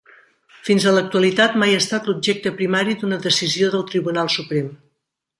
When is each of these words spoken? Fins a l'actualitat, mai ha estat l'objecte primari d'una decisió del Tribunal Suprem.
Fins 0.67 0.85
a 0.85 0.93
l'actualitat, 0.93 1.57
mai 1.63 1.73
ha 1.75 1.81
estat 1.81 2.09
l'objecte 2.11 2.51
primari 2.61 2.95
d'una 3.01 3.19
decisió 3.27 3.69
del 3.75 3.85
Tribunal 3.91 4.33
Suprem. 4.37 4.73